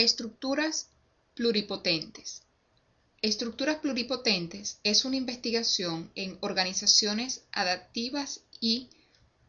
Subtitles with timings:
[0.00, 0.90] Estructuras
[1.34, 2.42] pluripotentes.
[3.20, 8.90] Estructuras pluripotentes es una investigación en organizaciones adaptivas y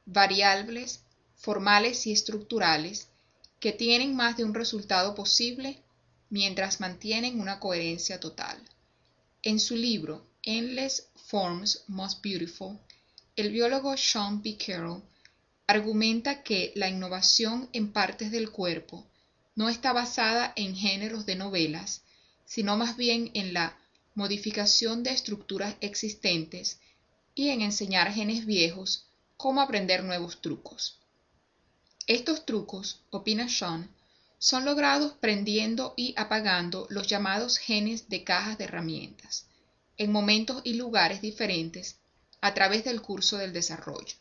[0.08, 1.02] variables
[1.36, 3.10] formales y estructurales
[3.60, 5.84] que tienen más de un resultado posible
[6.32, 8.58] mientras mantienen una coherencia total.
[9.44, 12.80] En su libro Endless Forms Most Beautiful,
[13.36, 14.58] el biólogo Sean P.
[14.58, 15.04] Carroll
[15.68, 19.06] argumenta que la innovación en partes del cuerpo
[19.60, 22.04] no está basada en géneros de novelas,
[22.46, 23.78] sino más bien en la
[24.16, 26.80] modificación de estructuras existentes
[27.36, 31.00] y en enseñar genes viejos cómo aprender nuevos trucos.
[32.08, 33.94] Estos trucos, opina Sean,
[34.38, 39.46] son logrados prendiendo y apagando los llamados genes de cajas de herramientas,
[39.98, 41.98] en momentos y lugares diferentes
[42.40, 44.16] a través del curso del desarrollo.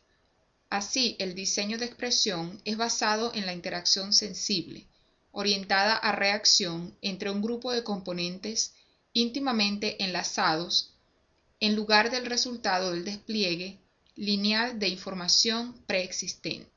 [0.68, 4.88] Así, el diseño de expresión es basado en la interacción sensible,
[5.38, 8.74] orientada a reacción entre un grupo de componentes
[9.12, 10.94] íntimamente enlazados
[11.60, 13.78] en lugar del resultado del despliegue
[14.16, 16.68] lineal de información preexistente.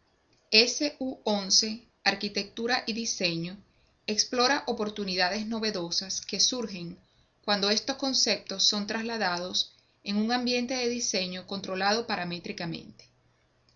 [0.51, 3.57] SU11, Arquitectura y Diseño,
[4.05, 6.99] explora oportunidades novedosas que surgen
[7.43, 9.73] cuando estos conceptos son trasladados
[10.03, 13.05] en un ambiente de diseño controlado paramétricamente.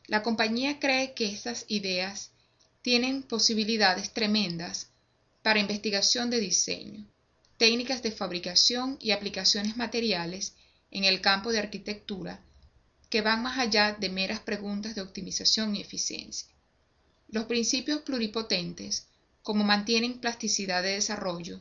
[0.05, 2.29] La compañía cree que estas ideas
[2.85, 4.91] tienen posibilidades tremendas
[5.41, 7.03] para investigación de diseño,
[7.57, 10.53] técnicas de fabricación y aplicaciones materiales
[10.91, 12.41] en el campo de arquitectura
[13.09, 16.47] que van más allá de meras preguntas de optimización y eficiencia.
[17.27, 19.07] Los principios pluripotentes,
[19.41, 21.59] como mantienen plasticidad de desarrollo,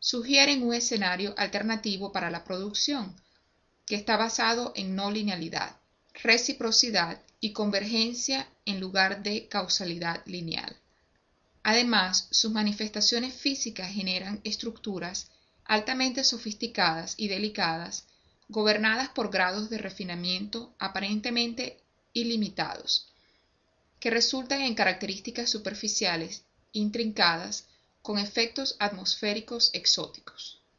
[0.00, 3.14] sugieren un escenario alternativo para la producción,
[3.86, 5.76] que está basado en no linealidad,
[6.22, 10.76] reciprocidad y convergencia en lugar de causalidad lineal.
[11.62, 15.30] Además, sus manifestaciones físicas generan estructuras
[15.64, 18.06] altamente sofisticadas y delicadas,
[18.48, 21.80] gobernadas por grados de refinamiento aparentemente
[22.12, 23.08] ilimitados,
[23.98, 27.66] que resultan en características superficiales intrincadas
[28.00, 30.62] con efectos atmosféricos exóticos.